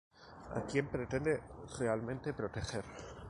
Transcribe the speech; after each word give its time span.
¿a 0.57 0.61
quién 0.67 0.87
pretende 0.95 1.33
realmente 1.79 2.33
proteger? 2.33 2.83